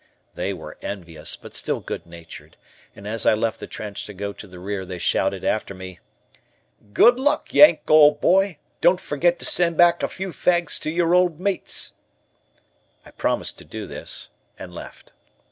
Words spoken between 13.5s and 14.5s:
to do this